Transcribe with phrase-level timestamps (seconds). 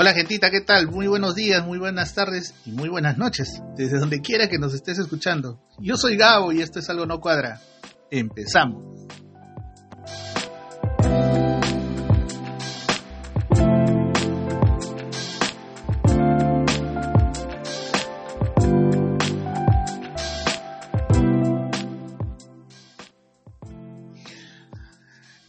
[0.00, 0.86] Hola gentita, ¿qué tal?
[0.86, 4.72] Muy buenos días, muy buenas tardes y muy buenas noches, desde donde quiera que nos
[4.72, 5.60] estés escuchando.
[5.80, 7.60] Yo soy Gabo y esto es Algo No Cuadra.
[8.08, 9.08] Empezamos.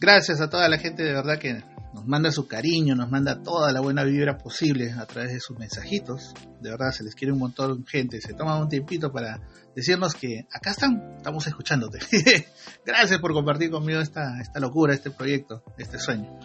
[0.00, 1.62] Gracias a toda la gente de verdad que
[2.00, 5.58] nos manda su cariño, nos manda toda la buena vibra posible a través de sus
[5.58, 6.32] mensajitos.
[6.62, 8.22] De verdad, se les quiere un montón gente.
[8.22, 9.42] Se toma un tiempito para
[9.76, 11.98] decirnos que acá están, estamos escuchándote.
[12.86, 16.38] Gracias por compartir conmigo esta, esta locura, este proyecto, este sueño.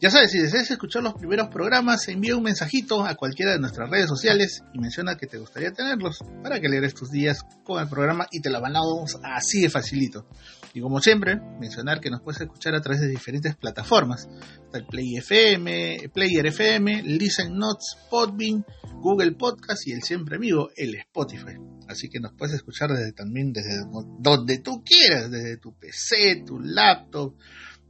[0.00, 3.90] Ya sabes, si deseas escuchar los primeros programas, envía un mensajito a cualquiera de nuestras
[3.90, 7.86] redes sociales y menciona que te gustaría tenerlos para que leeres tus días con el
[7.86, 10.26] programa y te la mandamos así de facilito.
[10.72, 14.26] Y como siempre, mencionar que nos puedes escuchar a través de diferentes plataformas.
[14.72, 18.64] El Play FM, Player FM, Listen Notes, Podbean,
[19.02, 21.58] Google Podcast y el siempre amigo, el Spotify.
[21.88, 23.84] Así que nos puedes escuchar desde también desde
[24.18, 27.34] donde tú quieras, desde tu PC, tu laptop,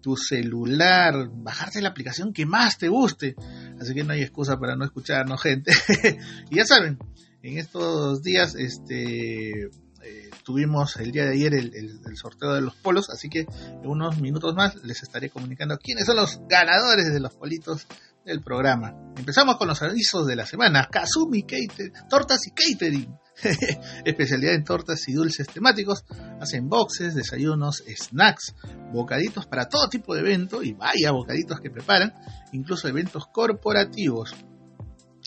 [0.00, 3.34] tu celular, bajarte la aplicación que más te guste.
[3.80, 5.72] Así que no hay excusa para no escucharnos, gente.
[6.50, 6.98] y ya saben,
[7.42, 9.70] en estos días, este
[10.02, 14.20] eh, tuvimos el día de ayer el, sorteo de los polos, así que en unos
[14.20, 17.86] minutos más les estaré comunicando quiénes son los ganadores de los politos
[18.24, 18.94] del programa.
[19.16, 20.88] Empezamos con los avisos de la semana.
[20.90, 23.14] Kazumi Catering, Tortas y Catering.
[24.04, 26.04] Especialidad en tortas y dulces temáticos.
[26.40, 28.54] Hacen boxes, desayunos, snacks,
[28.92, 32.14] bocaditos para todo tipo de evento y vaya bocaditos que preparan,
[32.52, 34.34] incluso eventos corporativos.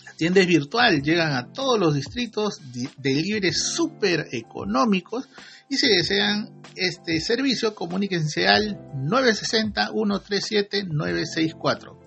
[0.04, 2.60] La tienda es virtual, llegan a todos los distritos,
[2.98, 5.28] deliveries súper económicos
[5.68, 12.04] y si desean este servicio, comuníquense al 960 137 964.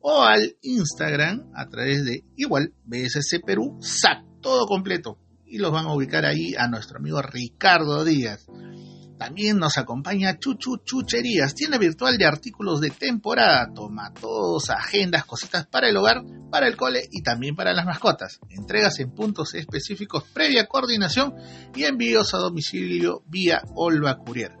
[0.00, 5.86] o al Instagram a través de igual BSC Perú, SAC, todo completo, y los van
[5.86, 8.46] a ubicar ahí a nuestro amigo Ricardo Díaz.
[9.18, 15.88] También nos acompaña Chuchu Chucherías, tienda virtual de artículos de temporada, tomatos, agendas, cositas para
[15.88, 18.38] el hogar, para el cole y también para las mascotas.
[18.48, 21.34] Entregas en puntos específicos previa coordinación
[21.74, 24.52] y envíos a domicilio vía Olva Courier.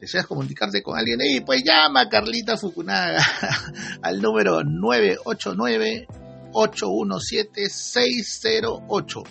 [0.00, 1.20] ¿Deseas comunicarte con alguien?
[1.20, 1.40] ahí?
[1.40, 3.24] pues llama a Carlita Fukunaga
[4.02, 6.06] al número 989
[6.52, 9.24] 817 608.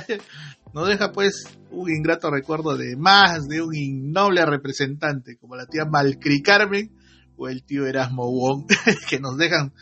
[0.73, 5.85] Nos deja pues un ingrato recuerdo de más de un innoble representante como la tía
[5.85, 6.91] Malcri Carmen
[7.37, 8.67] o el tío Erasmo Wong,
[9.09, 9.73] que nos dejan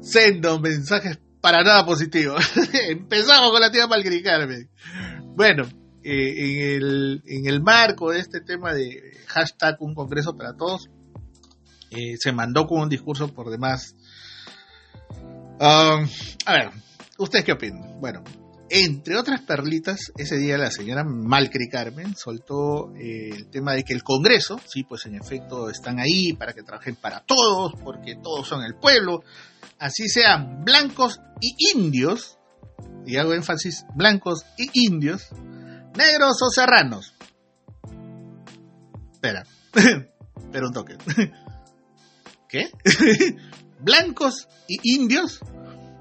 [0.00, 2.44] sendos mensajes para nada positivos.
[2.88, 4.68] Empezamos con la tía Malcri Carmen.
[5.34, 5.66] Bueno,
[6.02, 10.88] eh, en, el, en el marco de este tema de hashtag un congreso para todos,
[11.90, 13.94] eh, se mandó con un discurso por demás.
[15.60, 16.08] Um,
[16.46, 16.70] a ver,
[17.18, 18.00] ¿ustedes qué opinan?
[18.00, 18.22] Bueno,
[18.72, 23.92] entre otras perlitas, ese día la señora Malcri Carmen soltó eh, el tema de que
[23.92, 28.46] el Congreso, sí, pues en efecto están ahí para que trabajen para todos, porque todos
[28.46, 29.24] son el pueblo,
[29.80, 32.38] así sean blancos y indios,
[33.04, 35.30] y hago énfasis, blancos y indios,
[35.94, 37.14] negros o serranos.
[39.12, 39.44] Espera,
[40.52, 40.96] pero un toque.
[42.48, 42.70] ¿Qué?
[43.80, 45.40] ¿Blancos y indios?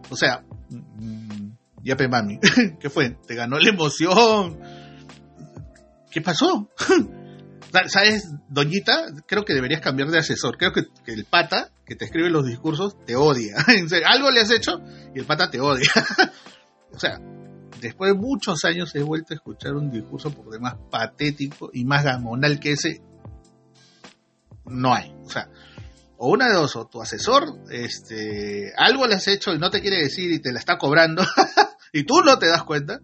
[0.09, 1.51] O sea, mm,
[1.83, 2.39] ya mami,
[2.79, 3.11] ¿qué fue?
[3.27, 4.59] ¿Te ganó la emoción?
[6.09, 6.69] ¿Qué pasó?
[7.87, 9.05] ¿Sabes, doñita?
[9.27, 10.57] Creo que deberías cambiar de asesor.
[10.57, 13.57] Creo que, que el pata que te escribe los discursos te odia.
[14.07, 14.81] Algo le has hecho
[15.13, 15.91] y el pata te odia.
[16.91, 17.19] o sea,
[17.79, 22.03] después de muchos años he vuelto a escuchar un discurso por demás patético y más
[22.03, 23.01] gamonal que ese.
[24.65, 25.13] No hay.
[25.25, 25.49] O sea,
[26.17, 29.81] o una de dos, o tu asesor, este, algo le has hecho y no te
[29.81, 31.23] quiere decir y te la está cobrando
[31.93, 32.99] y tú no te das cuenta,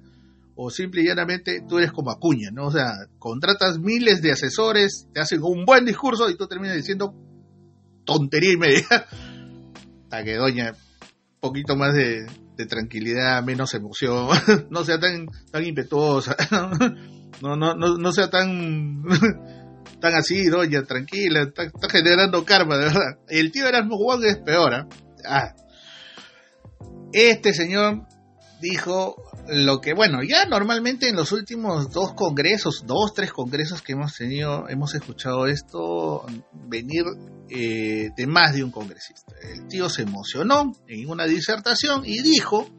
[0.56, 2.68] o simple y llanamente tú eres como Acuña, ¿no?
[2.68, 7.16] O sea, contratas miles de asesores, te hacen un buen discurso y tú terminas diciendo
[8.06, 8.86] tontería y media.
[10.04, 10.74] Hasta que doña,
[11.40, 12.26] poquito más de,
[12.56, 14.30] de tranquilidad, menos emoción,
[14.70, 16.36] no sea tan, tan impetuosa,
[17.42, 19.04] no, no, no, no sea tan,
[20.00, 23.20] tan así, doña, tranquila, está, generando karma, de verdad.
[23.28, 24.86] El tío Erasmo Wong es peor, ¿eh?
[27.12, 28.06] Este señor
[28.72, 29.16] dijo
[29.48, 34.14] lo que, bueno, ya normalmente en los últimos dos congresos, dos, tres congresos que hemos
[34.14, 36.26] tenido, hemos escuchado esto
[36.68, 37.04] venir
[37.50, 39.36] eh, de más de un congresista.
[39.42, 42.70] El tío se emocionó en una disertación y dijo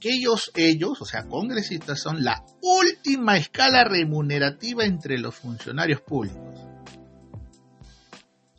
[0.00, 6.60] que ellos, ellos, o sea, congresistas, son la última escala remunerativa entre los funcionarios públicos.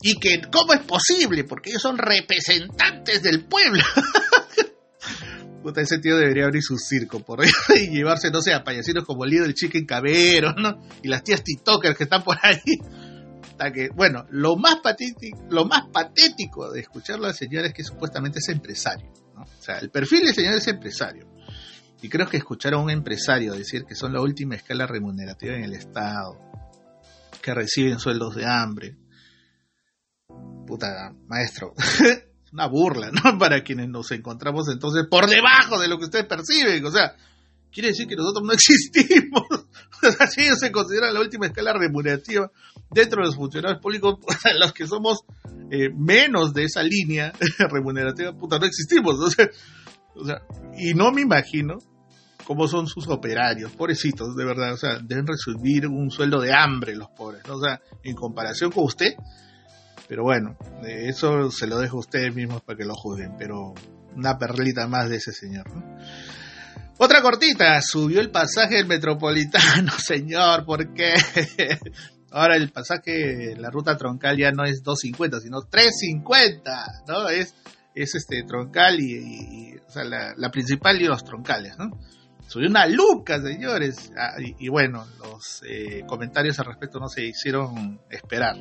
[0.02, 1.46] Y que, ¿cómo es posible?
[1.46, 3.84] Porque ellos son representantes del pueblo.
[5.66, 9.04] Puta, ese tío debería abrir su circo por ahí y llevarse, no sé, a payasinos
[9.04, 10.80] como del Chicken Cabero, ¿no?
[11.02, 12.78] Y las tías TikTokers que están por ahí.
[13.42, 17.84] Hasta que, bueno, lo más, patético, lo más patético de escucharlo al señor es que
[17.84, 19.12] supuestamente es empresario.
[19.34, 19.42] ¿no?
[19.42, 21.28] O sea, el perfil del señor es empresario.
[22.00, 25.64] Y creo que escuchar a un empresario decir que son la última escala remunerativa en
[25.64, 26.40] el Estado,
[27.42, 28.98] que reciben sueldos de hambre.
[30.68, 31.74] Puta, maestro.
[32.56, 33.38] una burla, ¿no?
[33.38, 36.84] Para quienes nos encontramos entonces por debajo de lo que ustedes perciben.
[36.86, 37.14] O sea,
[37.72, 39.44] quiere decir que nosotros no existimos.
[40.06, 42.52] O sea, si ellos se consideran la última escala remunerativa
[42.92, 44.20] dentro de los funcionarios públicos,
[44.60, 45.22] los que somos
[45.72, 47.32] eh, menos de esa línea
[47.72, 49.16] remunerativa, puta, no existimos.
[49.20, 49.50] O sea,
[50.14, 50.42] o sea,
[50.78, 51.78] y no me imagino
[52.46, 54.74] cómo son sus operarios, pobrecitos, de verdad.
[54.74, 57.56] O sea, deben recibir un sueldo de hambre los pobres, ¿no?
[57.56, 59.16] O sea, en comparación con usted,
[60.08, 63.74] pero bueno, eso se lo dejo a ustedes mismos para que lo juzguen, pero
[64.16, 65.66] una perlita más de ese señor.
[66.98, 71.14] Otra cortita, subió el pasaje del metropolitano, señor, ¿por qué?
[72.32, 77.30] Ahora el pasaje, la ruta troncal ya no es 2.50, sino 3.50, ¿no?
[77.30, 77.54] Es,
[77.94, 82.00] es este troncal y, o sea, la, la, principal y los troncales, ¿no?
[82.48, 84.12] Subió una luca, señores.
[84.18, 88.56] Ah, y, bueno, los eh, comentarios al respecto no se hicieron esperar.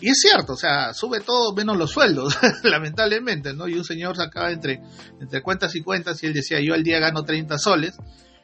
[0.00, 3.68] Y es cierto, o sea, sube todo menos los sueldos, lamentablemente, ¿no?
[3.68, 4.80] Y un señor sacaba entre,
[5.20, 7.96] entre cuentas y cuentas y él decía, yo al día gano 30 soles,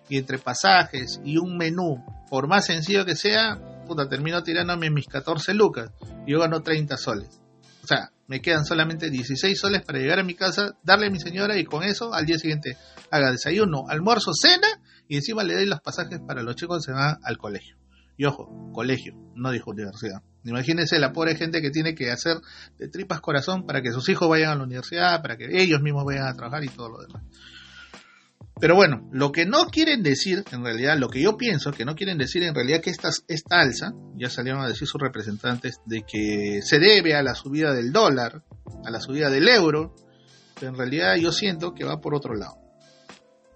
[0.09, 5.07] y entre pasajes y un menú, por más sencillo que sea, puta, termino tirándome mis
[5.07, 5.91] 14 lucas,
[6.27, 7.41] y yo gano 30 soles.
[7.83, 11.19] O sea, me quedan solamente 16 soles para llegar a mi casa, darle a mi
[11.19, 12.77] señora y con eso al día siguiente
[13.11, 14.69] haga desayuno, almuerzo, cena
[15.13, 17.77] y encima le doy los pasajes para los chicos que se van al colegio.
[18.17, 20.23] Y ojo, colegio, no dijo universidad.
[20.43, 22.39] Imagínense la pobre gente que tiene que hacer
[22.79, 26.07] de tripas corazón para que sus hijos vayan a la universidad, para que ellos mismos
[26.07, 27.25] vayan a trabajar y todo lo demás.
[28.59, 31.95] Pero bueno, lo que no quieren decir, en realidad, lo que yo pienso que no
[31.95, 36.05] quieren decir en realidad que esta, esta alza, ya salieron a decir sus representantes, de
[36.11, 38.45] que se debe a la subida del dólar,
[38.83, 39.95] a la subida del euro,
[40.59, 42.62] pero en realidad yo siento que va por otro lado.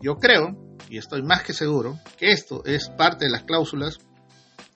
[0.00, 0.56] Yo creo,
[0.88, 3.98] y estoy más que seguro, que esto es parte de las cláusulas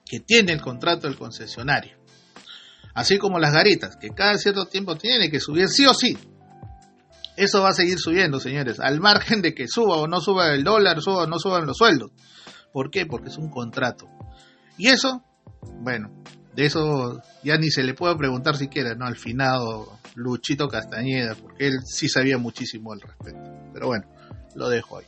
[0.05, 1.97] que tiene el contrato del concesionario.
[2.93, 6.17] Así como las garitas, que cada cierto tiempo tiene que subir sí o sí.
[7.37, 10.63] Eso va a seguir subiendo, señores, al margen de que suba o no suba el
[10.63, 12.11] dólar, suba o no suban los sueldos.
[12.73, 13.05] ¿Por qué?
[13.05, 14.09] Porque es un contrato.
[14.77, 15.23] Y eso,
[15.79, 16.11] bueno,
[16.55, 19.05] de eso ya ni se le puede preguntar siquiera, ¿no?
[19.05, 23.49] Al finado Luchito Castañeda, porque él sí sabía muchísimo al respecto.
[23.73, 24.05] Pero bueno,
[24.55, 25.05] lo dejo ahí.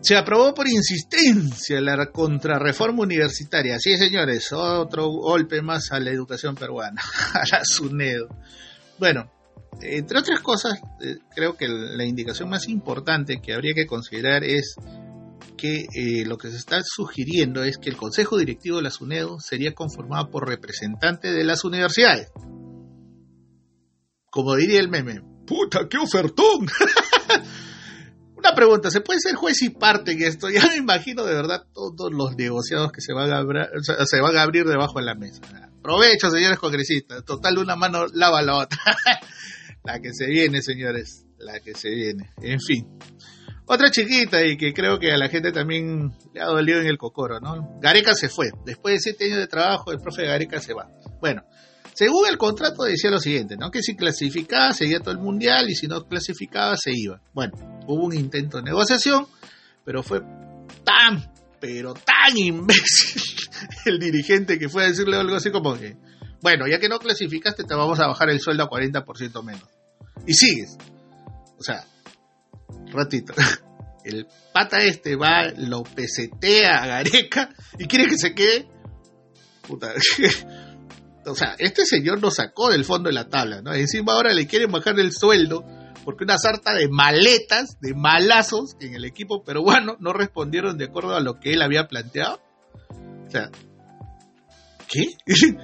[0.00, 3.78] Se aprobó por insistencia la contrarreforma universitaria.
[3.78, 7.02] Sí, señores, otro golpe más a la educación peruana,
[7.34, 8.28] a la SUNEDO.
[8.98, 9.30] Bueno,
[9.82, 14.74] entre otras cosas, eh, creo que la indicación más importante que habría que considerar es
[15.56, 19.40] que eh, lo que se está sugiriendo es que el Consejo Directivo de la SUNEDO
[19.40, 22.28] sería conformado por representantes de las universidades.
[24.30, 26.66] Como diría el meme, ¡puta, qué ofertón!
[28.40, 30.48] Una pregunta, ¿se puede ser juez y parte en esto?
[30.50, 33.44] Ya me imagino de verdad todos los negociados que se van a,
[34.06, 35.42] se van a abrir debajo de la mesa.
[35.82, 37.22] Provecho, señores congresistas.
[37.24, 38.78] Total, una mano lava la otra.
[39.84, 41.26] la que se viene, señores.
[41.38, 42.30] La que se viene.
[42.40, 42.86] En fin.
[43.66, 46.96] Otra chiquita y que creo que a la gente también le ha dolido en el
[46.98, 47.78] cocoro, ¿no?
[47.80, 48.50] Gareca se fue.
[48.64, 50.88] Después de siete años de trabajo, el profe Gareca se va.
[51.20, 51.44] Bueno,
[52.00, 53.70] según el contrato decía lo siguiente, ¿no?
[53.70, 57.20] Que si clasificaba seguía todo el mundial y si no clasificaba se iba.
[57.34, 57.52] Bueno,
[57.86, 59.26] hubo un intento de negociación,
[59.84, 60.22] pero fue
[60.82, 61.30] tan,
[61.60, 63.20] pero tan imbécil
[63.84, 65.98] el dirigente que fue a decirle algo así como que,
[66.40, 69.68] bueno, ya que no clasificaste te vamos a bajar el sueldo a 40% menos.
[70.26, 70.78] Y sigues.
[71.58, 71.84] O sea,
[72.94, 73.34] ratito.
[74.02, 78.66] El pata este va, lo pesetea a Gareca y quiere que se quede.
[79.68, 79.92] Puta.
[81.26, 83.72] o sea, este señor lo sacó del fondo de la tabla, ¿no?
[83.72, 85.64] Encima ahora le quieren bajar el sueldo
[86.04, 91.14] porque una sarta de maletas, de malazos en el equipo peruano no respondieron de acuerdo
[91.14, 92.40] a lo que él había planteado.
[93.26, 93.50] O sea,
[94.88, 95.12] ¿qué?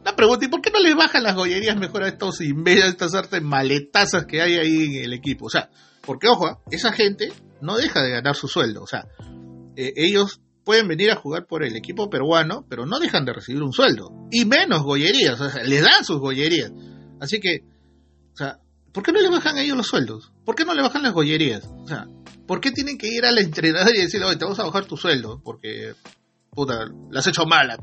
[0.00, 2.90] Una pregunta, ¿y por qué no le bajan las joyerías mejor a estos imbéciles, a
[2.90, 5.46] estas sarta de maletazas que hay ahí en el equipo?
[5.46, 5.68] O sea,
[6.02, 9.08] porque ojo, esa gente no deja de ganar su sueldo, o sea,
[9.74, 13.62] eh, ellos pueden venir a jugar por el equipo peruano, pero no dejan de recibir
[13.62, 14.10] un sueldo.
[14.32, 16.72] Y menos gollerías, o sea, les dan sus gollerías.
[17.20, 17.60] Así que,
[18.32, 18.58] o sea,
[18.92, 20.32] ¿por qué no le bajan a ellos los sueldos?
[20.44, 21.64] ¿Por qué no le bajan las gollerías?
[21.64, 22.08] O sea,
[22.48, 24.86] ¿por qué tienen que ir a la entrenadora y decirle, oye, te vamos a bajar
[24.86, 25.40] tu sueldo?
[25.44, 25.94] Porque,
[26.50, 27.78] puta, la has hecho mala.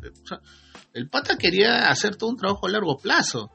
[0.92, 3.50] El pata quería hacer todo un trabajo a largo plazo.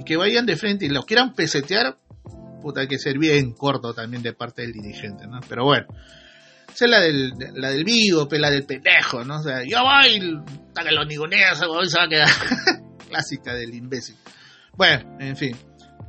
[0.00, 2.00] Y que vayan de frente y lo quieran pesetear,
[2.62, 5.38] puta, hay que ser bien corto también de parte del dirigente, ¿no?
[5.48, 5.86] Pero bueno
[6.84, 9.40] es la del, la del vivo, la del pendejo, ¿no?
[9.40, 12.28] O sea, yo voy, hasta que lo nigoneas, se va a quedar.
[13.08, 14.16] Clásica del imbécil.
[14.72, 15.56] Bueno, en fin.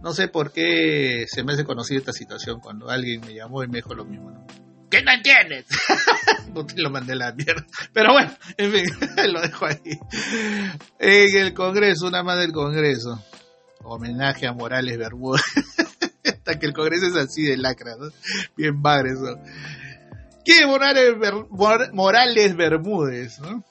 [0.02, 3.68] No sé por qué se me hace conocida esta situación cuando alguien me llamó y
[3.68, 4.46] me dijo lo mismo, ¿no?
[4.90, 5.66] ¿Qué no entiendes?
[6.54, 7.66] no te lo mandé la mierda.
[7.94, 8.86] Pero bueno, en fin,
[9.34, 10.00] lo dejo ahí.
[11.00, 13.22] En el Congreso, una más del Congreso.
[13.84, 15.42] Homenaje a Morales Bermúdez.
[16.26, 18.10] Hasta que el Congreso es así de lacra, ¿no?
[18.56, 19.38] Bien padre eso.
[20.48, 20.66] ¿Qué
[21.92, 23.42] Morales, Bermúdez?
[23.42, 23.66] ¿no?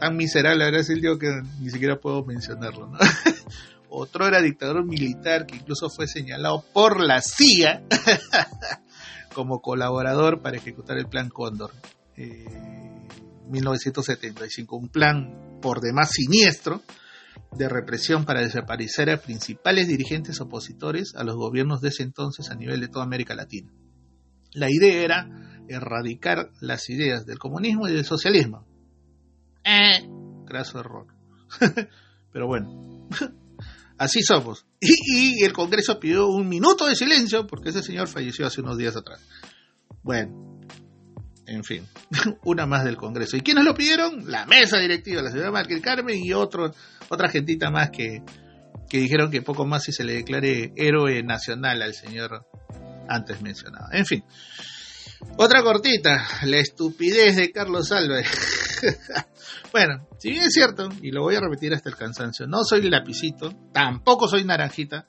[0.00, 2.86] Tan miserable es el tío que ni siquiera puedo mencionarlo.
[2.86, 2.98] ¿no?
[3.90, 7.84] Otro era dictador militar que incluso fue señalado por la CIA
[9.34, 11.72] como colaborador para ejecutar el plan Cóndor.
[12.16, 12.46] Eh,
[13.50, 16.80] 1975, un plan por demás siniestro
[17.52, 22.54] de represión para desaparecer a principales dirigentes opositores a los gobiernos de ese entonces a
[22.54, 23.70] nivel de toda América Latina.
[24.54, 25.28] La idea era
[25.68, 28.66] erradicar las ideas del comunismo y del socialismo.
[29.64, 30.06] Eh,
[30.44, 31.06] graso error.
[32.32, 33.08] Pero bueno,
[33.98, 34.66] así somos.
[34.80, 34.92] Y,
[35.40, 38.96] y, el Congreso pidió un minuto de silencio porque ese señor falleció hace unos días
[38.96, 39.20] atrás.
[40.02, 40.60] Bueno,
[41.46, 41.86] en fin,
[42.44, 43.36] una más del Congreso.
[43.36, 44.30] ¿Y quiénes lo pidieron?
[44.30, 46.74] La mesa directiva, la señora Marquel Carmen y otro,
[47.08, 48.22] otra gentita más que,
[48.88, 52.46] que dijeron que poco más si se le declare héroe nacional al señor
[53.08, 53.86] antes mencionado.
[53.92, 54.24] En fin.
[55.36, 58.28] Otra cortita, la estupidez de Carlos Álvarez.
[59.72, 62.88] bueno, si bien es cierto, y lo voy a repetir hasta el cansancio, no soy
[62.88, 65.08] lapicito, tampoco soy naranjita,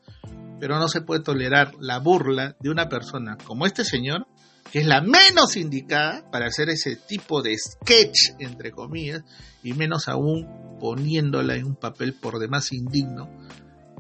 [0.60, 4.26] pero no se puede tolerar la burla de una persona como este señor,
[4.72, 9.24] que es la menos indicada para hacer ese tipo de sketch, entre comillas,
[9.62, 13.30] y menos aún poniéndola en un papel por demás indigno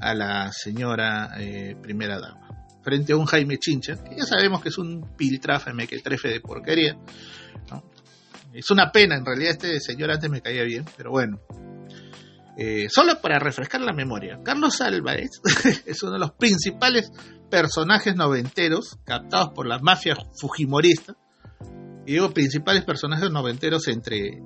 [0.01, 2.44] a la señora eh, primera dama
[2.85, 6.39] frente a un Jaime Chincha, que ya sabemos que es un piltráfame que trefe de
[6.39, 6.95] porquería.
[8.53, 11.41] Es una pena, en realidad este señor antes me caía bien, pero bueno.
[12.57, 15.41] Eh, solo para refrescar la memoria, Carlos Álvarez
[15.85, 17.11] es uno de los principales
[17.49, 21.17] personajes noventeros captados por la mafia fujimorista.
[22.05, 24.41] Y digo principales personajes noventeros entre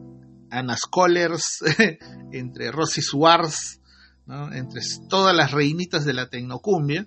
[0.50, 1.60] Anna Scholars,
[2.31, 3.81] entre Rosy Suárez.
[4.53, 7.03] Entre todas las reinitas de la tecnocumbia,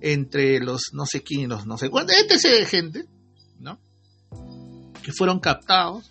[0.00, 2.58] entre los no sé quién, los no sé cuántos, etc.
[2.58, 3.04] de gente,
[3.58, 3.80] ¿no?
[5.02, 6.10] Que fueron captados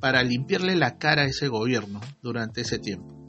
[0.00, 3.26] para limpiarle la cara a ese gobierno durante ese tiempo,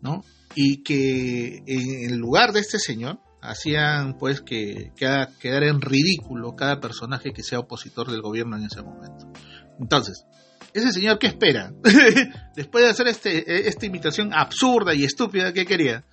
[0.00, 0.24] ¿no?
[0.54, 6.80] Y que en lugar de este señor hacían pues que, que quedara en ridículo cada
[6.80, 9.30] personaje que sea opositor del gobierno en ese momento.
[9.78, 10.24] Entonces,
[10.72, 11.72] ese señor, ¿qué espera?
[12.56, 16.04] Después de hacer este, esta imitación absurda y estúpida, ¿qué quería?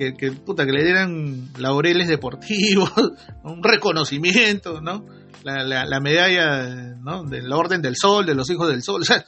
[0.00, 2.90] Que, que, puta, que le dieran laureles deportivos,
[3.44, 5.04] un reconocimiento, ¿no?
[5.42, 7.24] La, la, medalla ¿no?
[7.24, 9.26] del Orden del Sol, de los Hijos del Sol, o sea,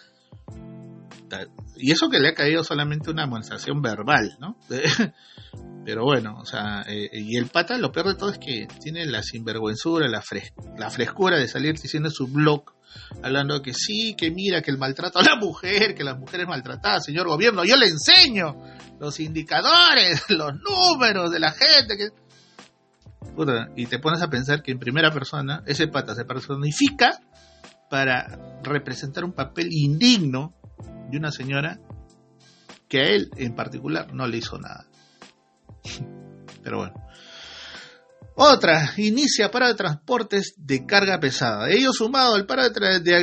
[1.76, 4.56] y eso que le ha caído solamente una amonestación verbal, ¿no?
[5.84, 9.04] Pero bueno, o sea, eh, y el pata, lo peor de todo es que tiene
[9.04, 10.22] la sinvergüenzura, la,
[10.78, 12.72] la frescura de salir diciendo en su blog,
[13.22, 16.46] hablando de que sí, que mira, que el maltrato a la mujer, que las mujeres
[16.46, 18.56] maltratadas, señor gobierno, yo le enseño
[18.98, 21.96] los indicadores, los números de la gente.
[21.96, 22.08] Que...
[23.76, 27.20] y te pones a pensar que en primera persona ese pata se personifica
[27.90, 30.54] para representar un papel indigno
[31.10, 31.78] de una señora
[32.88, 34.86] que a él en particular no le hizo nada.
[36.62, 37.01] Pero bueno.
[38.34, 41.70] Otra, inicia para de transportes de carga pesada.
[41.70, 43.14] Ellos sumado al paro de,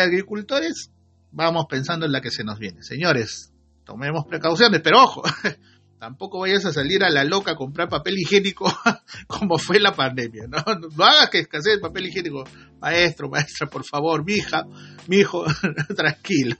[0.00, 0.90] agricultores,
[1.32, 2.82] vamos pensando en la que se nos viene.
[2.82, 3.52] Señores,
[3.84, 5.22] tomemos precauciones, pero ojo,
[5.98, 8.70] tampoco vayas a salir a la loca a comprar papel higiénico
[9.26, 10.46] como fue la pandemia.
[10.46, 10.62] No,
[10.96, 12.44] no hagas que escasee el papel higiénico.
[12.80, 14.66] Maestro, maestra, por favor, mi hija,
[15.06, 15.44] mi hijo,
[15.96, 16.56] tranquilo.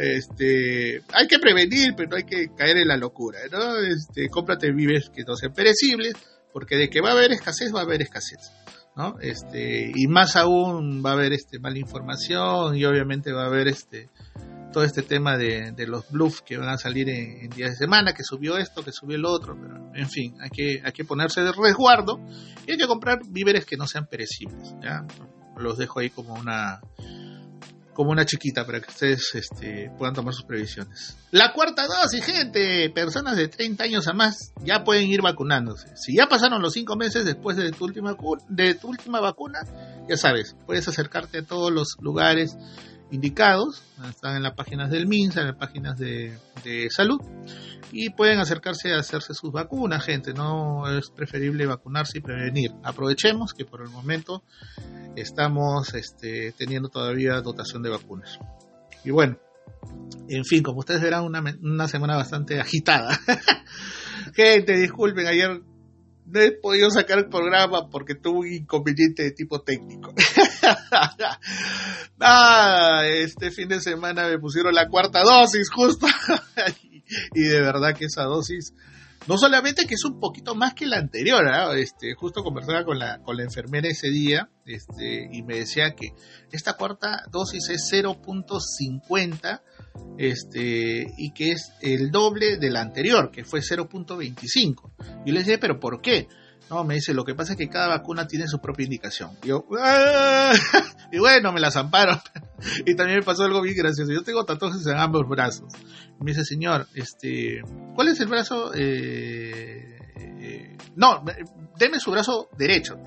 [0.00, 3.76] Este, hay que prevenir, pero no hay que caer en la locura, ¿no?
[3.78, 6.14] Este, cómprate vives que no sean perecibles,
[6.52, 8.52] porque de que va a haber escasez, va a haber escasez,
[8.96, 9.16] ¿no?
[9.20, 13.68] Este, y más aún va a haber este mala información y obviamente va a haber
[13.68, 14.08] este
[14.72, 18.22] todo este tema de, los bluffs que van a salir en, días de semana, que
[18.22, 21.52] subió esto, que subió el otro, pero en fin, hay que, hay que ponerse de
[21.52, 22.20] resguardo
[22.66, 25.04] y hay que comprar víveres que no sean perecibles, ¿ya?
[25.56, 26.80] Los dejo ahí como una,
[28.00, 31.18] como una chiquita para que ustedes este, puedan tomar sus previsiones.
[31.32, 35.94] La cuarta dosis, gente, personas de 30 años a más ya pueden ir vacunándose.
[35.96, 38.16] Si ya pasaron los 5 meses después de tu última
[38.48, 39.58] de tu última vacuna,
[40.08, 42.56] ya sabes, puedes acercarte a todos los lugares
[43.10, 46.38] indicados, están en las páginas del MINSA, en las páginas de,
[46.90, 47.20] salud,
[47.92, 52.72] y pueden acercarse a hacerse sus vacunas, gente, no es preferible vacunarse y prevenir.
[52.84, 54.44] Aprovechemos que por el momento
[55.16, 58.38] estamos este, teniendo todavía dotación de vacunas.
[59.04, 59.38] Y bueno,
[60.28, 63.18] en fin, como ustedes verán, una, una semana bastante agitada.
[64.34, 65.62] gente, disculpen, ayer
[66.30, 70.14] no he podido sacar el programa porque tuve un inconveniente de tipo técnico.
[72.20, 76.06] ah, este fin de semana me pusieron la cuarta dosis justo.
[77.34, 78.74] y de verdad que esa dosis
[79.26, 81.76] no solamente que es un poquito más que la anterior, ¿ah?
[81.76, 86.08] este, justo conversaba con la, con la enfermera ese día este, y me decía que
[86.50, 89.60] esta cuarta dosis es 0.50
[90.18, 95.22] este, y que es el doble de la anterior, que fue 0.25.
[95.26, 96.28] Y le decía, pero ¿por qué?
[96.70, 99.30] No, me dice, lo que pasa es que cada vacuna tiene su propia indicación.
[99.42, 100.52] Y yo, ¡Ah!
[101.12, 102.22] y bueno, me las amparo.
[102.86, 104.12] y también me pasó algo bien gracioso.
[104.12, 105.72] Yo tengo tatuajes en ambos brazos.
[106.20, 107.62] Me dice, señor, este,
[107.94, 108.72] ¿cuál es el brazo?
[108.74, 109.98] Eh,
[110.96, 111.24] no,
[111.78, 112.98] deme su brazo derecho.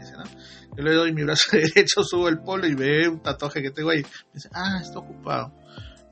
[0.76, 3.92] Yo le doy mi brazo derecho, subo el polo y ve un tatuaje que tengo
[3.92, 4.02] ahí.
[4.02, 5.54] Me dice, ah, está ocupado.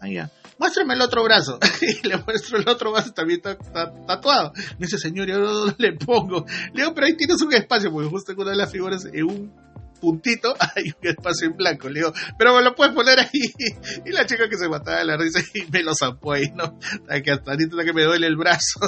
[0.02, 1.60] Ah, ya muéstrame el otro brazo.
[1.82, 3.58] y le muestro el otro brazo, también está,
[4.06, 4.54] tatuado.
[4.78, 6.46] Me dice, señor, yo no le pongo.
[6.74, 9.24] Le digo, pero ahí tienes un espacio, porque justo en una de las figuras, en
[9.24, 11.90] un puntito, hay un espacio en blanco.
[11.90, 13.30] Le digo, pero me lo puedes poner ahí.
[14.06, 16.78] Y la chica que se mataba de la risa y me lo zampó ahí, ¿no?
[17.24, 18.80] Que hasta ahorita que me duele el brazo.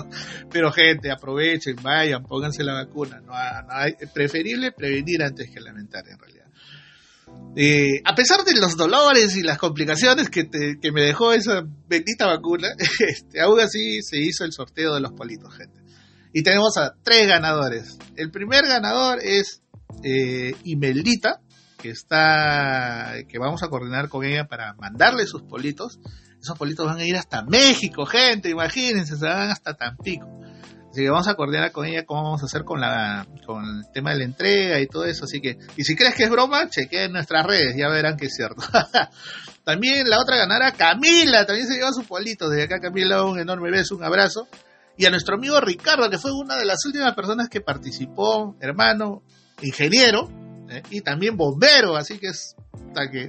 [0.52, 3.20] Pero gente, aprovechen, vayan, pónganse la vacuna.
[3.22, 6.43] No, no, preferible prevenir antes que lamentar, en realidad.
[7.56, 10.48] Eh, a pesar de los dolores y las complicaciones que,
[10.92, 12.70] me dejó esa bendita vacuna,
[13.08, 15.82] este, aún así se hizo el sorteo de los politos, gente.
[16.34, 18.00] Y tenemos a tres ganadores.
[18.16, 19.62] El primer ganador es
[20.04, 21.42] eh, Imeldita,
[21.78, 26.00] que está, que vamos a coordinar con ella para mandarle sus politos.
[26.42, 30.43] Esos politos van a ir hasta México, gente, imagínense, se van hasta Tampico.
[30.94, 33.92] Así que vamos a coordinar con ella cómo vamos a hacer con la con el
[33.92, 35.26] tema de la entrega y todo eso.
[35.26, 38.28] Así que, y si crees que es broma, chequea en nuestras redes, ya verán que
[38.28, 38.62] es cierto.
[39.64, 42.48] también la otra ganara, Camila, también se lleva su polito.
[42.48, 44.48] Desde acá, Camila, un enorme beso, un abrazo.
[44.96, 49.24] Y a nuestro amigo Ricardo, que fue una de las últimas personas que participó, hermano,
[49.64, 50.30] ingeniero,
[50.70, 50.84] ¿eh?
[50.92, 52.56] y también bombero, así que es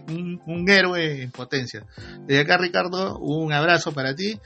[0.09, 1.87] un, un héroe en potencia.
[2.27, 4.39] Desde acá, Ricardo, un abrazo para ti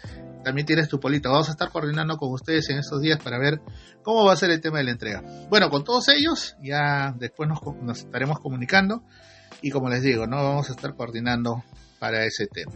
[0.44, 1.30] también tienes tu polito.
[1.30, 3.60] Vamos a estar coordinando con ustedes en estos días para ver
[4.02, 5.22] cómo va a ser el tema de la entrega.
[5.48, 9.02] Bueno, con todos ellos ya después nos, estaremos comunicando
[9.62, 11.64] y como les digo, no vamos a estar coordinando
[11.98, 12.72] para ese tema.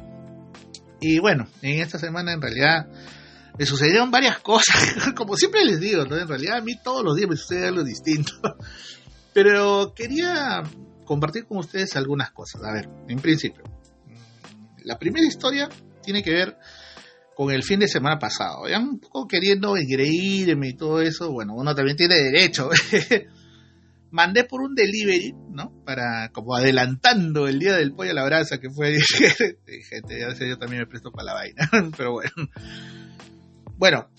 [1.00, 2.88] Y bueno, en esta semana en realidad
[3.58, 7.28] me sucedieron varias cosas, como siempre les digo, en realidad a mí todos los días
[7.28, 8.32] me sucede algo distinto.
[9.34, 10.62] Pero quería
[11.04, 12.62] compartir con ustedes algunas cosas.
[12.64, 13.62] A ver, en principio,
[14.84, 15.68] la primera historia
[16.02, 16.58] tiene que ver
[17.34, 18.68] con el fin de semana pasado.
[18.68, 22.70] Ya un poco queriendo engreírme y todo eso, bueno, uno también tiene derecho.
[24.10, 25.72] Mandé por un delivery, ¿no?
[25.86, 28.98] Para, como adelantando el día del pollo a la brasa que fue,
[29.88, 32.30] gente, ya sé, yo también me presto para la vaina, pero bueno.
[33.78, 34.10] Bueno,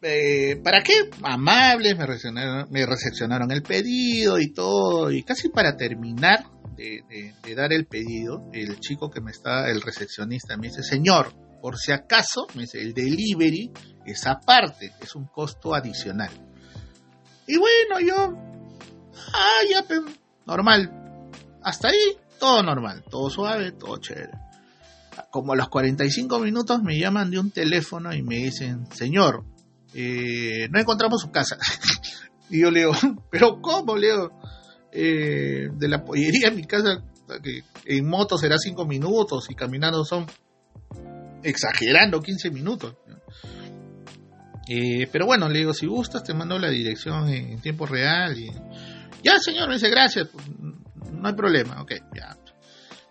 [0.00, 0.94] eh, ¿para qué?
[1.22, 7.72] Amables, me recepcionaron, me recepcionaron el pedido y todo, y casi para terminar de, dar
[7.72, 12.48] el pedido, el chico que me está, el recepcionista, me dice, señor, por si acaso,
[12.72, 13.70] el delivery
[14.04, 16.30] es aparte, es un costo adicional.
[17.46, 18.36] Y bueno, yo,
[19.32, 19.84] ah, ya,
[20.44, 20.90] normal,
[21.62, 24.32] hasta ahí, todo normal, todo suave, todo chévere.
[25.30, 29.44] Como a los 45 minutos me llaman de un teléfono y me dicen, señor,
[29.94, 31.58] eh, no encontramos su casa.
[32.50, 32.92] y yo le digo,
[33.30, 33.96] pero ¿cómo?
[33.96, 34.40] Le digo,
[34.90, 37.04] eh, de la pollería a mi casa,
[37.84, 40.26] en moto será 5 minutos y caminando son,
[41.42, 42.96] exagerando, 15 minutos.
[44.68, 48.38] Eh, pero bueno, le digo, si gustas, te mando la dirección en, tiempo real.
[48.38, 48.50] Y...
[49.22, 50.28] Ya, señor, me dice, gracias,
[51.10, 52.36] no hay problema, ok, ya.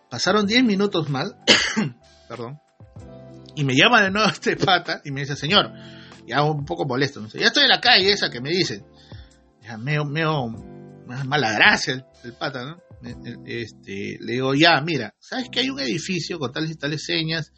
[0.10, 1.34] Pasaron 10 minutos más,
[2.28, 2.60] perdón,
[3.56, 5.72] y me llama de nuevo este pata y me dice, señor,
[6.28, 7.26] ya un poco molesto.
[7.34, 8.86] Ya estoy en la calle esa que me dicen.
[9.62, 10.50] Ya meo, meo,
[11.26, 12.82] mala gracia el, pata, ¿no?
[13.04, 13.16] E,
[13.46, 17.04] e, este, le digo, ya, mira, sabes que hay un edificio con tales y tales
[17.04, 17.52] señas.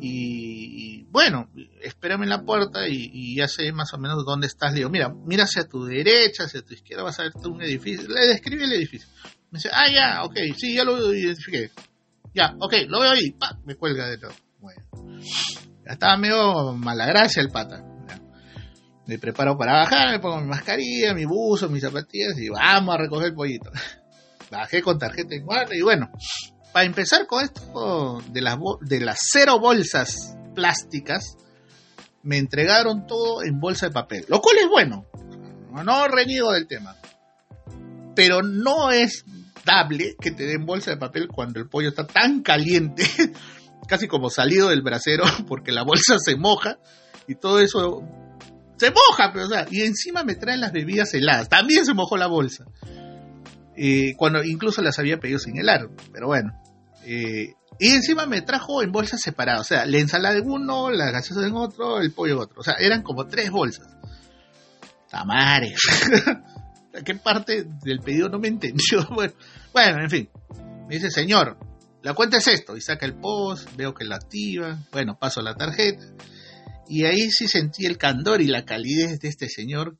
[0.00, 1.50] Y, bueno,
[1.82, 4.72] espérame en la puerta y, ya sé más o menos dónde estás.
[4.72, 8.08] Le digo, mira, mira hacia tu derecha, hacia tu izquierda, vas a ver un edificio.
[8.08, 9.08] Le describe el edificio.
[9.50, 11.70] Me dice, ah, ya, ok, sí, ya lo identifiqué.
[12.34, 13.34] Ya, ok, lo veo ahí.
[13.64, 14.32] Me cuelga de todo.
[14.60, 14.82] Bueno.
[15.84, 17.82] Ya estaba medio mala gracia el pata
[19.06, 22.98] me preparo para bajar, me pongo mi mascarilla, mi buzo, mis zapatillas y vamos a
[22.98, 23.70] recoger el pollito.
[24.50, 26.10] Bajé con tarjeta guardia y bueno,
[26.76, 31.38] para empezar con esto de las, de las cero bolsas plásticas,
[32.22, 35.06] me entregaron todo en bolsa de papel, lo cual es bueno,
[35.72, 36.94] no reniego del tema,
[38.14, 39.24] pero no es
[39.64, 43.06] dable que te den bolsa de papel cuando el pollo está tan caliente,
[43.88, 46.78] casi como salido del brasero, porque la bolsa se moja
[47.26, 48.02] y todo eso
[48.76, 51.48] se moja, pero o sea, y encima me traen las bebidas heladas.
[51.48, 52.66] También se mojó la bolsa.
[53.78, 56.52] Eh, cuando incluso las había pedido sin helar, pero bueno.
[57.08, 61.12] Eh, y encima me trajo en bolsas separadas, o sea, la ensalada en uno, la
[61.12, 62.60] gaseosa en otro, el pollo en otro.
[62.60, 63.86] O sea, eran como tres bolsas.
[65.08, 65.78] Tamares.
[67.04, 69.06] ¿Qué parte del pedido no me entendió?
[69.14, 69.34] Bueno,
[69.72, 70.28] bueno, en fin.
[70.88, 71.58] Me dice, señor,
[72.02, 72.76] la cuenta es esto.
[72.76, 74.78] Y saca el post, veo que la activa.
[74.90, 76.04] Bueno, paso la tarjeta.
[76.88, 79.98] Y ahí sí sentí el candor y la calidez de este señor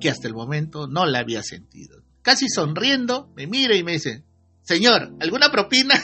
[0.00, 2.02] que hasta el momento no la había sentido.
[2.22, 4.24] Casi sonriendo, me mira y me dice,
[4.62, 5.94] señor, ¿alguna propina?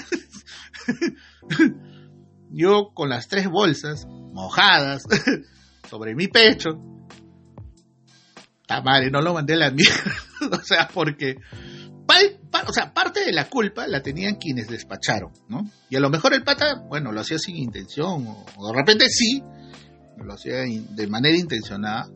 [2.51, 5.03] Yo con las tres bolsas mojadas
[5.91, 6.71] sobre mi pecho,
[8.83, 10.13] madre, no lo mandé a la mierda.
[10.53, 11.39] o sea, porque
[12.67, 15.71] o sea, parte de la culpa la tenían quienes despacharon, ¿no?
[15.91, 19.43] Y a lo mejor el pata, bueno, lo hacía sin intención, o de repente sí,
[20.17, 22.09] lo hacía de manera intencionada.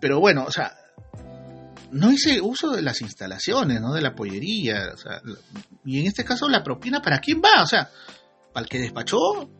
[0.00, 0.72] Pero bueno, o sea,
[1.92, 3.92] no hice uso de las instalaciones, ¿no?
[3.92, 5.20] De la pollería, o sea,
[5.84, 7.62] y en este caso la propina, ¿para quién va?
[7.62, 7.90] O sea,
[8.52, 9.18] ¿para el que despachó?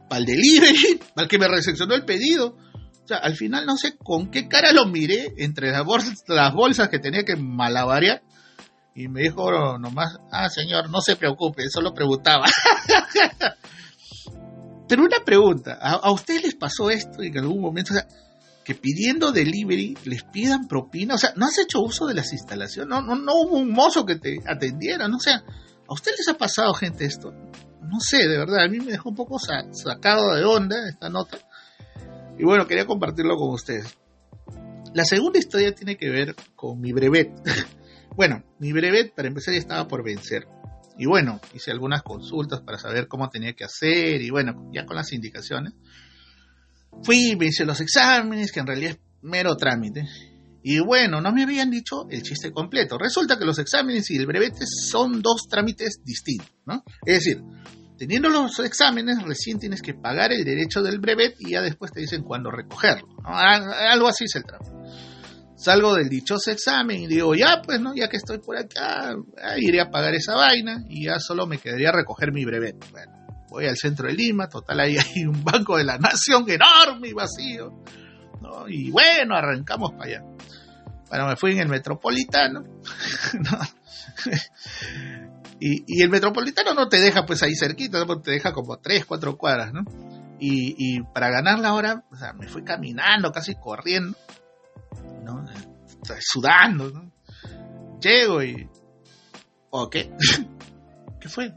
[0.09, 1.01] ¿Para el delivery?
[1.15, 2.57] ¿Para el que me recepcionó el pedido?
[3.05, 6.53] O sea, al final no sé con qué cara lo miré entre las bolsas, las
[6.53, 8.23] bolsas que tenía que malabarear
[8.97, 12.47] y me dijo nomás, ah, señor, no se preocupe, solo preguntaba.
[14.89, 17.93] Pero una pregunta, ¿a, ustedes les pasó esto en algún momento?
[18.67, 22.89] Que pidiendo delivery les pidan propina, o sea, ¿no has hecho uso de las instalaciones?
[22.89, 25.45] No, no, no hubo un mozo que te atendiera, no o sea,
[25.89, 27.33] ¿a ustedes les ha pasado, gente, esto?
[27.81, 31.39] No sé, de verdad, a mí me dejó un poco sacado de onda esta nota.
[32.37, 33.97] Y bueno, quería compartirlo con ustedes.
[34.95, 37.31] La segunda historia tiene que ver con mi brevet.
[38.17, 40.49] bueno, mi brevet, para empezar, ya estaba por vencer.
[40.99, 44.97] Y bueno, hice algunas consultas para saber cómo tenía que hacer y bueno, ya con
[44.97, 45.75] las indicaciones.
[47.03, 50.07] Fui, me hice los exámenes, que en realidad es mero trámite.
[50.63, 52.99] Y bueno, no me habían dicho el chiste completo.
[52.99, 56.83] Resulta que los exámenes y el brevete son dos trámites distintos, ¿no?
[57.05, 57.41] Es decir,
[57.97, 62.01] teniendo los exámenes, recién tienes que pagar el derecho del brevet y ya después te
[62.01, 63.07] dicen cuándo recogerlo.
[63.25, 64.73] Algo así es el trámite.
[65.57, 67.95] Salgo del dichoso examen y digo, ya pues, ¿no?
[67.95, 69.15] Ya que estoy por acá,
[69.59, 72.77] iré a pagar esa vaina y ya solo me quedaría recoger mi brevet.
[72.91, 73.13] Bueno,
[73.57, 77.13] voy al centro de Lima, total, ahí hay un banco de la nación enorme y
[77.13, 77.83] vacío.
[78.41, 78.69] ¿no?
[78.69, 80.23] Y bueno, arrancamos para allá.
[81.09, 82.65] Bueno, me fui en el metropolitano.
[85.61, 89.73] y, el metropolitano no te deja pues ahí cerquita, te deja como 3, 4 cuadras,
[89.73, 89.85] ¿no?
[90.39, 94.19] Y, para ganar la hora, o sea, me fui caminando, casi corriendo,
[95.25, 95.47] ¿no?
[96.21, 97.11] Sudando, ¿no?
[98.01, 98.69] Llego y...
[99.71, 100.13] ¿O qué?
[101.21, 101.55] ¿Qué fue?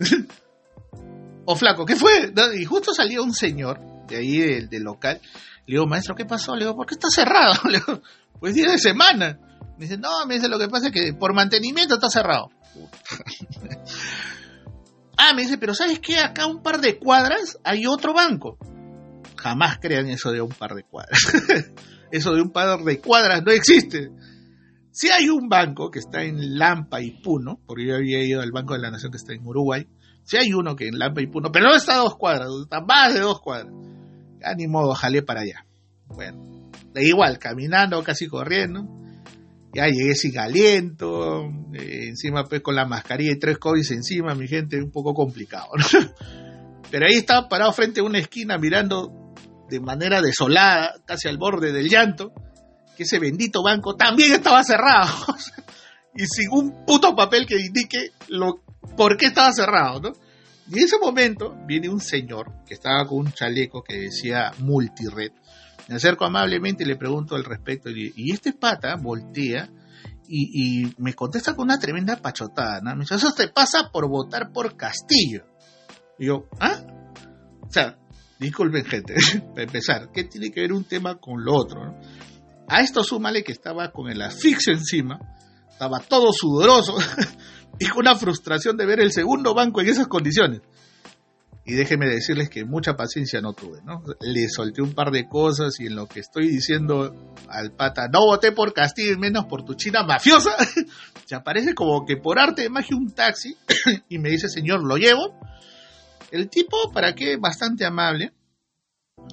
[1.51, 1.83] ¿O flaco?
[1.83, 2.31] ¿Qué fue?
[2.59, 5.19] Y justo salió un señor de ahí del, local.
[5.65, 6.53] Le digo, maestro, ¿qué pasó?
[6.53, 7.55] Le digo, ¿por qué está cerrado?
[7.67, 8.03] Le digo,
[8.39, 9.39] pues día de semana.
[9.75, 12.51] Me dice, no, me dice, lo que pasa es que por mantenimiento está cerrado.
[15.17, 16.19] ah, me dice, pero ¿sabes qué?
[16.19, 18.59] Acá un par de cuadras hay otro banco.
[19.35, 21.19] Jamás crean eso de un par de cuadras.
[22.11, 24.11] eso de un par de cuadras no existe.
[24.91, 28.51] Si hay un banco que está en Lampa y Puno, porque yo había ido al
[28.51, 29.87] Banco de la Nación que está en Uruguay,
[30.29, 33.15] si hay uno que en Lampa y Puno, pero no está dos cuadras, está más
[33.15, 33.73] de dos cuadras.
[34.39, 35.65] Ya ni modo, jalé para allá.
[36.05, 38.87] Bueno, de igual, caminando, casi corriendo.
[39.73, 44.47] Ya llegué sin aliento, eh, encima pues con la mascarilla y tres COVID encima, mi
[44.47, 45.69] gente, un poco complicado.
[46.91, 49.33] Pero ahí estaba parado frente a una esquina mirando
[49.67, 52.33] de manera desolada, casi al borde del llanto,
[52.95, 55.11] que ese bendito banco también estaba cerrado.
[56.15, 58.61] y sin un puto papel que indique lo,
[58.97, 60.13] por qué estaba cerrado, ¿no?
[60.69, 65.31] Y en ese momento viene un señor que estaba con un chaleco que decía multired
[65.89, 67.89] me acerco amablemente y le pregunto al respecto.
[67.89, 69.67] Y, este pata voltea
[70.27, 72.79] y, me contesta con una tremenda pachotada.
[72.93, 75.45] Me dice, eso te pasa por votar por Castillo.
[76.19, 76.77] Y yo, ¿ah?
[77.61, 77.97] O sea,
[78.37, 79.15] disculpen gente,
[79.49, 81.95] para empezar, ¿qué tiene que ver un tema con lo otro?
[82.67, 85.19] A esto súmale que estaba con el asfixio encima,
[85.71, 86.97] estaba todo sudoroso
[87.79, 90.61] y una frustración de ver el segundo banco en esas condiciones.
[91.65, 94.01] Y déjenme decirles que mucha paciencia no tuve, ¿no?
[94.21, 98.25] Le solté un par de cosas y en lo que estoy diciendo al pata, no
[98.25, 100.51] voté por Castillo y menos por tu china mafiosa,
[101.25, 103.55] se aparece como que por arte de magia un taxi
[104.09, 105.39] y me dice, señor, lo llevo.
[106.31, 107.37] El tipo, ¿para qué?
[107.37, 108.33] Bastante amable.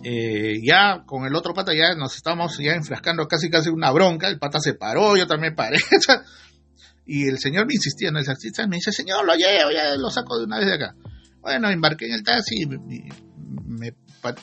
[0.04, 4.28] Eh, ya con el otro pata ya nos estamos ya enfrascando casi casi una bronca,
[4.28, 5.78] el pata se paró, yo también paré.
[7.06, 8.18] y el señor me insistía, ¿no?
[8.18, 10.96] El taxista me dice, señor, lo llevo, ya lo saco de una vez de acá.
[11.40, 13.92] Bueno, embarqué en el taxi y me,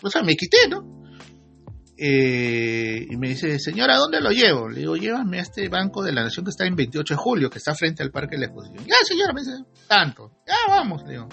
[0.01, 1.03] o sea, me quité, ¿no?
[1.97, 4.69] Eh, y me dice, señora, ¿dónde lo llevo?
[4.69, 7.49] Le digo, llévame a este banco de la Nación que está en 28 de julio,
[7.49, 8.85] que está frente al Parque de la Exposición.
[8.85, 10.31] Ya, señora, me dice, tanto.
[10.47, 11.29] Ya, vamos, le digo.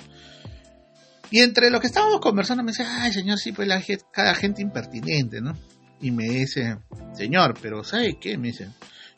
[1.30, 4.34] Y entre lo que estábamos conversando me dice, ay, señor, sí, pues la gente, cada
[4.34, 5.56] gente impertinente, ¿no?
[6.00, 6.78] Y me dice,
[7.14, 8.36] señor, pero ¿sabe qué?
[8.36, 8.68] Me dice,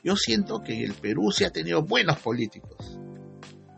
[0.02, 2.98] yo siento que el Perú se ha tenido buenos políticos.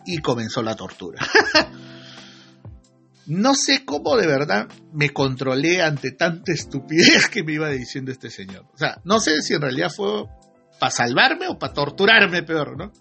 [0.07, 1.27] Y comenzó la tortura.
[3.27, 8.29] No sé cómo de verdad me controlé ante tanta estupidez que me iba diciendo este
[8.29, 8.67] señor.
[8.75, 10.27] O sea, no sé si en realidad fue
[10.79, 12.93] para salvarme o para torturarme peor, ¿no?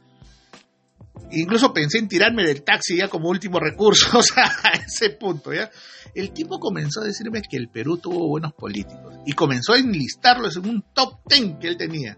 [1.31, 5.53] Incluso pensé en tirarme del taxi ya como último recurso, o sea, a ese punto,
[5.53, 5.69] ¿ya?
[6.15, 10.55] El tipo comenzó a decirme que el Perú tuvo buenos políticos y comenzó a enlistarlos
[10.55, 12.17] en un top ten que él tenía.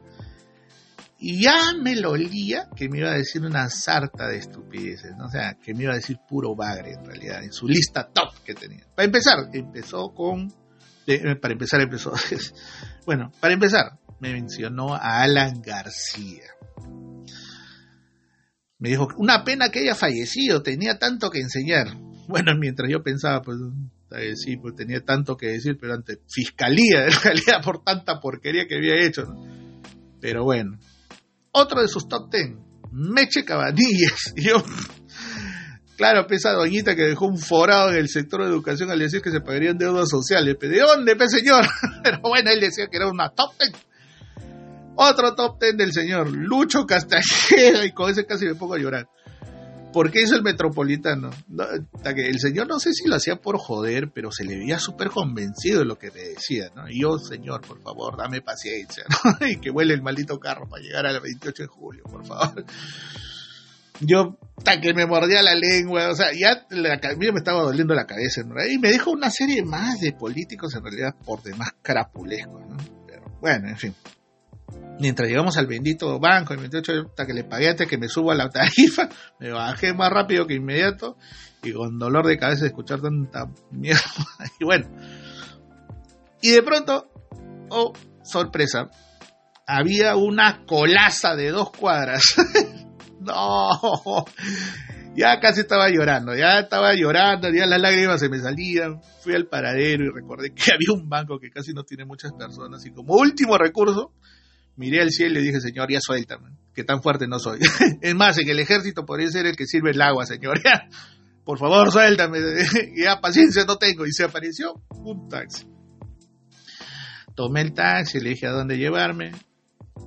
[1.28, 5.26] Y ya me lo olía que me iba a decir una sarta de estupideces, ¿no?
[5.26, 8.44] O sea, que me iba a decir puro bagre en realidad, en su lista top
[8.44, 8.86] que tenía.
[8.94, 10.54] Para empezar, empezó con...
[11.08, 12.14] Eh, para empezar, empezó...
[13.08, 16.44] bueno, para empezar, me mencionó a Alan García.
[18.78, 21.88] Me dijo, una pena que haya fallecido, tenía tanto que enseñar.
[22.28, 23.58] Bueno, mientras yo pensaba, pues,
[24.36, 28.76] sí, pues tenía tanto que decir, pero ante fiscalía, en realidad, por tanta porquería que
[28.76, 29.24] había hecho.
[29.24, 29.44] ¿no?
[30.22, 30.78] Pero bueno,
[31.56, 32.60] otro de sus top ten,
[32.91, 34.34] Meche Cabanillas.
[34.36, 34.63] Y yo,
[35.98, 39.32] claro, esa doñita que dejó un forado en el sector de educación al decir que
[39.32, 40.56] se pagarían deudas sociales.
[40.60, 41.65] ¿De dónde, pe señor?
[42.04, 43.72] Pero bueno, él decía que era una top ten.
[44.98, 49.08] Otro top ten del señor, Lucho Castañeda, y con ese casi me pongo a llorar.
[49.96, 51.30] ¿Por qué hizo el metropolitano?
[52.04, 55.80] el señor no sé si lo hacía por joder, pero se le veía súper convencido
[55.80, 56.90] de lo que me decía, ¿no?
[56.90, 59.48] Y yo, señor, por favor, dame paciencia, ¿no?
[59.48, 62.66] Y que vuele el maldito carro para llegar al 28 de julio, por favor.
[64.02, 68.06] Yo, hasta que me mordía la lengua, o sea, ya la, me estaba doliendo la
[68.06, 68.56] cabeza, ¿no?
[68.70, 72.76] Y me dijo una serie más de políticos, en realidad, por demás carapulescos, ¿no?
[73.08, 73.96] Pero, bueno, en fin.
[74.99, 78.32] Mientras llegamos al bendito banco, el 28 hasta que le pagué antes que me subo
[78.32, 81.17] a la tarifa, me bajé más rápido que inmediato
[81.63, 84.01] y con dolor de cabeza de escuchar tanta mierda.
[84.60, 84.88] Y bueno,
[86.41, 87.10] y de pronto,
[87.69, 88.89] oh, sorpresa,
[89.67, 92.23] había una colaza de dos cuadras.
[93.19, 94.25] no,
[95.15, 99.01] ya casi estaba llorando, ya estaba llorando, ya las lágrimas se me salían.
[99.21, 102.86] Fui al paradero y recordé que había un banco que casi no tiene muchas personas
[102.86, 104.13] y como último recurso,
[104.76, 107.60] miré al cielo y dije, señor, ya suéltame, que tan fuerte no soy.
[108.02, 110.62] es más, en el ejército podría ser el que sirve el agua, señor.
[111.46, 112.40] por favor, suéltame.
[112.98, 114.06] ya paciencia no tengo.
[114.06, 115.68] Y se apareció un taxi.
[117.36, 119.32] Tomé el taxi, le dije a dónde llevarme.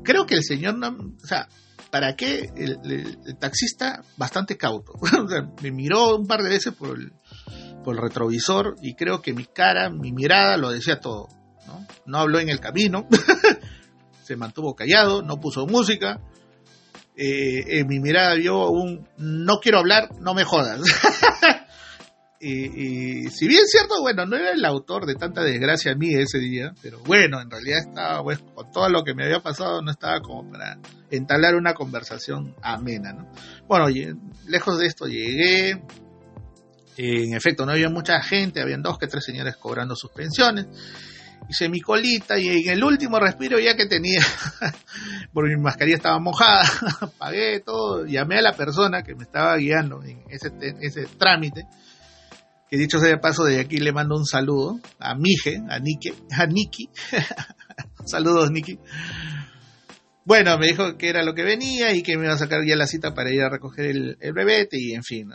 [0.03, 1.49] Creo que el señor no, o sea,
[1.91, 2.51] ¿para qué?
[2.57, 4.93] El, taxista bastante cauto.
[5.63, 7.13] me miró un par de veces por el,
[7.85, 11.29] por el retrovisor y creo que mi cara, mi mirada lo decía todo.
[11.67, 13.07] No, no habló en el camino.
[14.29, 16.21] Se mantuvo callado, no puso música.
[17.17, 20.83] Eh, en mi mirada vio un no quiero hablar, no me jodas.
[22.41, 26.39] y, si bien cierto, bueno, no era el autor de tanta desgracia a mí ese
[26.39, 29.91] día, pero bueno, en realidad estaba, pues, con todo lo que me había pasado, no
[29.91, 30.79] estaba como para
[31.11, 33.33] entablar una conversación amena, ¿no?
[33.67, 33.87] Bueno,
[34.47, 35.83] lejos de esto llegué,
[36.99, 40.67] en efecto, no había mucha gente, habían dos que tres señores cobrando sus pensiones
[41.49, 44.21] hice mi colita y en el último respiro ya que tenía,
[45.33, 46.65] porque mi mascarilla estaba mojada,
[47.19, 51.67] pagué todo, llamé a la persona que me estaba guiando en ese, ese trámite,
[52.69, 56.15] que dicho sea de paso, de aquí le mando un saludo a Mije, a Nike,
[56.33, 56.91] a Niki,
[58.05, 58.79] saludos Niki.
[60.29, 62.77] Bueno, me dijo que era lo que venía y que me iba a sacar ya
[62.77, 65.31] la cita para ir a recoger el, el bebete y en fin,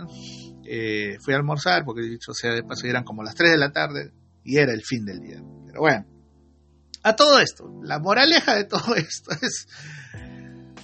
[0.65, 3.71] eh, fui a almorzar porque dicho sea de paso eran como las 3 de la
[3.71, 4.11] tarde
[4.43, 5.41] y era el fin del día.
[5.73, 6.05] Pero bueno,
[7.01, 9.67] a todo esto, la moraleja de todo esto es,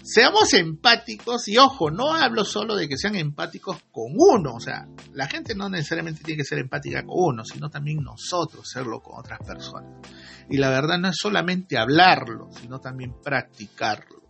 [0.01, 4.87] seamos empáticos y ojo, no hablo solo de que sean empáticos con uno, o sea,
[5.13, 9.19] la gente no necesariamente tiene que ser empática con uno, sino también nosotros serlo con
[9.19, 10.07] otras personas.
[10.49, 14.23] Y la verdad no es solamente hablarlo, sino también practicarlo.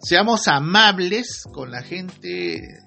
[0.00, 2.86] Seamos amables con la gente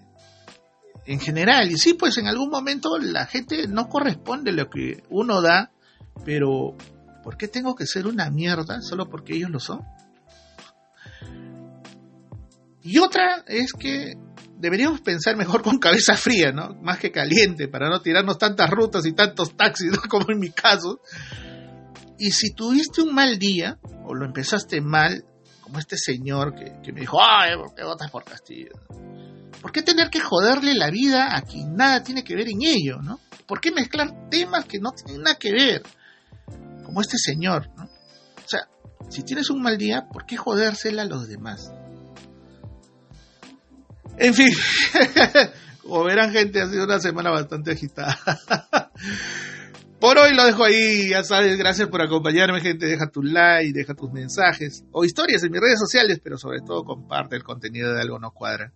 [1.06, 1.72] en general.
[1.72, 5.72] Y sí, pues en algún momento la gente no corresponde lo que uno da,
[6.26, 6.76] pero
[7.24, 9.82] ¿por qué tengo que ser una mierda solo porque ellos lo son?
[12.82, 14.16] Y otra es que
[14.58, 16.76] deberíamos pensar mejor con cabeza fría, ¿no?
[16.82, 21.02] Más que caliente, para no tirarnos tantas rutas y tantos taxis, Como en mi caso.
[22.18, 25.24] Y si tuviste un mal día, o lo empezaste mal,
[25.62, 28.74] como este señor que, que me dijo, ay, ¿por qué votas por Castillo?
[29.62, 33.02] ¿Por qué tener que joderle la vida a quien nada tiene que ver en ello,
[33.02, 33.20] ¿no?
[33.46, 35.84] ¿Por qué mezclar temas que no tienen nada que ver?
[36.90, 37.84] Como este señor, ¿no?
[37.84, 38.62] O sea,
[39.10, 41.72] si tienes un mal día, ¿por qué jodérsela a los demás?
[44.18, 44.50] En fin,
[45.84, 48.18] como verán gente, ha sido una semana bastante agitada.
[50.00, 53.94] Por hoy lo dejo ahí, ya sabes, gracias por acompañarme gente, deja tu like, deja
[53.94, 58.02] tus mensajes o historias en mis redes sociales, pero sobre todo comparte el contenido de
[58.02, 58.72] Algo No Cuadra.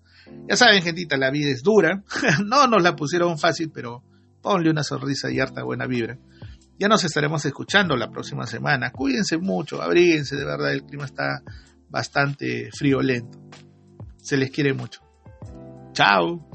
[0.49, 2.03] Ya saben, gentita, la vida es dura.
[2.45, 4.03] no nos la pusieron fácil, pero
[4.43, 6.19] ponle una sonrisa y harta buena vibra.
[6.83, 8.91] Ya nos estaremos escuchando la próxima semana.
[8.91, 11.41] Cuídense mucho, abríguense, de verdad, el clima está
[11.87, 13.39] bastante friolento.
[14.17, 14.99] Se les quiere mucho.
[15.93, 16.45] Chao.